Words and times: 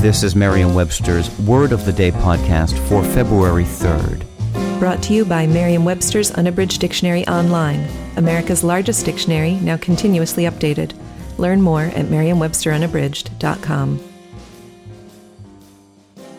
This 0.00 0.22
is 0.22 0.36
Merriam-Webster's 0.36 1.28
Word 1.40 1.72
of 1.72 1.84
the 1.84 1.92
Day 1.92 2.12
podcast 2.12 2.78
for 2.88 3.02
February 3.02 3.64
3rd. 3.64 4.24
Brought 4.78 5.02
to 5.02 5.12
you 5.12 5.24
by 5.24 5.44
Merriam 5.44 5.84
Webster's 5.84 6.30
Unabridged 6.30 6.80
Dictionary 6.80 7.26
Online, 7.26 7.84
America's 8.16 8.62
largest 8.62 9.04
dictionary, 9.04 9.54
now 9.54 9.76
continuously 9.76 10.44
updated. 10.44 10.92
Learn 11.36 11.60
more 11.60 11.82
at 11.82 12.10
merriam-websterunabridged.com. 12.10 14.00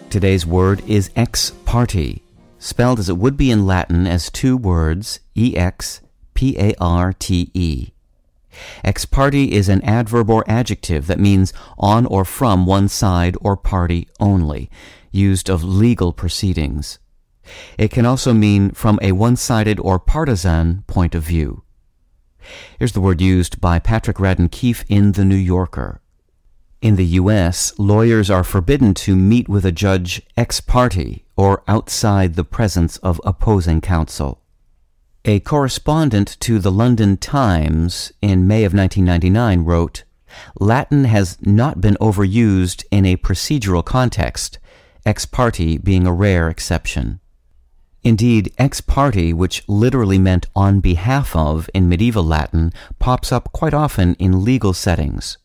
Today's 0.09 0.45
word 0.45 0.81
is 0.87 1.11
ex 1.17 1.51
parte, 1.65 2.21
spelled 2.59 2.99
as 2.99 3.09
it 3.09 3.17
would 3.17 3.35
be 3.35 3.51
in 3.51 3.65
Latin 3.65 4.07
as 4.07 4.31
two 4.31 4.55
words, 4.55 5.19
ex 5.35 5.99
p 6.33 6.57
a 6.57 6.73
r 6.79 7.11
t 7.11 7.51
e. 7.53 7.89
Ex 8.83 9.05
parte 9.05 9.45
is 9.51 9.69
an 9.69 9.81
adverb 9.83 10.29
or 10.29 10.43
adjective 10.49 11.07
that 11.07 11.19
means 11.19 11.53
on 11.77 12.05
or 12.05 12.25
from 12.25 12.65
one 12.65 12.87
side 12.87 13.37
or 13.41 13.55
party 13.55 14.07
only, 14.19 14.69
used 15.11 15.49
of 15.49 15.63
legal 15.63 16.13
proceedings. 16.13 16.99
It 17.77 17.89
can 17.91 18.05
also 18.05 18.33
mean 18.33 18.71
from 18.71 18.99
a 19.01 19.11
one-sided 19.13 19.79
or 19.79 19.99
partisan 19.99 20.83
point 20.87 21.15
of 21.15 21.23
view. 21.23 21.63
Here's 22.77 22.93
the 22.93 23.01
word 23.01 23.21
used 23.21 23.59
by 23.59 23.79
Patrick 23.79 24.17
Radden 24.17 24.51
Keefe 24.51 24.85
in 24.87 25.13
The 25.13 25.25
New 25.25 25.35
Yorker. 25.35 26.01
In 26.81 26.95
the 26.95 27.05
U.S., 27.05 27.73
lawyers 27.77 28.29
are 28.29 28.43
forbidden 28.43 28.93
to 28.95 29.15
meet 29.15 29.49
with 29.49 29.65
a 29.65 29.71
judge 29.71 30.21
ex 30.37 30.61
parte 30.61 31.25
or 31.35 31.63
outside 31.67 32.35
the 32.35 32.45
presence 32.45 32.97
of 32.97 33.19
opposing 33.25 33.81
counsel. 33.81 34.41
A 35.25 35.41
correspondent 35.41 36.37
to 36.39 36.59
the 36.59 36.71
London 36.71 37.17
Times 37.17 38.13
in 38.21 38.47
May 38.47 38.63
of 38.63 38.73
1999 38.73 39.65
wrote, 39.65 40.03
Latin 40.59 41.03
has 41.03 41.37
not 41.41 41.81
been 41.81 41.97
overused 41.99 42.85
in 42.89 43.05
a 43.05 43.17
procedural 43.17 43.83
context, 43.83 44.59
ex 45.05 45.25
parte 45.25 45.77
being 45.77 46.07
a 46.07 46.13
rare 46.13 46.49
exception. 46.49 47.19
Indeed, 48.01 48.53
ex 48.57 48.79
parte, 48.79 49.33
which 49.33 49.67
literally 49.67 50.17
meant 50.17 50.45
on 50.55 50.79
behalf 50.79 51.35
of 51.35 51.69
in 51.73 51.89
medieval 51.89 52.23
Latin, 52.23 52.71
pops 52.97 53.33
up 53.33 53.51
quite 53.51 53.73
often 53.73 54.13
in 54.15 54.45
legal 54.45 54.73
settings, 54.73 55.37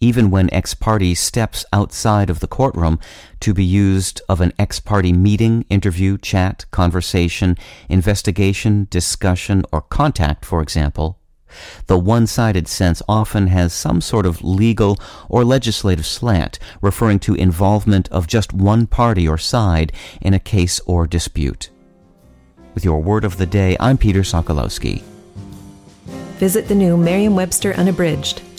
even 0.00 0.30
when 0.30 0.52
ex 0.52 0.74
parte 0.74 1.14
steps 1.14 1.64
outside 1.72 2.30
of 2.30 2.40
the 2.40 2.46
courtroom 2.46 2.98
to 3.40 3.54
be 3.54 3.64
used 3.64 4.20
of 4.28 4.40
an 4.40 4.52
ex 4.58 4.80
parte 4.80 5.12
meeting, 5.12 5.64
interview, 5.70 6.18
chat, 6.18 6.64
conversation, 6.70 7.56
investigation, 7.88 8.86
discussion, 8.90 9.64
or 9.72 9.80
contact, 9.80 10.44
for 10.44 10.60
example. 10.60 11.18
The 11.86 11.98
one-sided 11.98 12.68
sense 12.68 13.02
often 13.08 13.46
has 13.46 13.72
some 13.72 14.00
sort 14.00 14.26
of 14.26 14.42
legal 14.42 14.98
or 15.28 15.44
legislative 15.44 16.06
slant, 16.06 16.58
referring 16.82 17.20
to 17.20 17.34
involvement 17.34 18.08
of 18.10 18.26
just 18.26 18.52
one 18.52 18.86
party 18.86 19.26
or 19.26 19.38
side 19.38 19.92
in 20.20 20.34
a 20.34 20.38
case 20.38 20.80
or 20.86 21.06
dispute. 21.06 21.70
With 22.74 22.84
your 22.84 23.00
word 23.00 23.24
of 23.24 23.38
the 23.38 23.46
day, 23.46 23.76
I'm 23.80 23.96
Peter 23.96 24.20
Sokolowski. 24.20 25.02
Visit 26.38 26.68
the 26.68 26.74
new 26.74 26.96
Merriam 26.98 27.34
Webster 27.34 27.72
Unabridged, 27.72 28.42